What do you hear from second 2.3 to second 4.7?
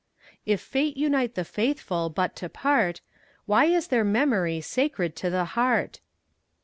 to part, Why is their memory